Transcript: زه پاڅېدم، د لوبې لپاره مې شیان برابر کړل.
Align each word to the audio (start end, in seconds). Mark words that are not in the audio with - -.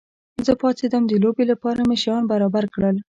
زه 0.45 0.53
پاڅېدم، 0.61 1.03
د 1.07 1.11
لوبې 1.23 1.45
لپاره 1.51 1.81
مې 1.87 1.97
شیان 2.03 2.23
برابر 2.31 2.63
کړل. 2.73 2.95